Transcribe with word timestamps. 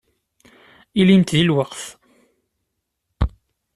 Ilimt 0.99 1.33
deg 1.35 1.45
lweqt. 1.47 1.83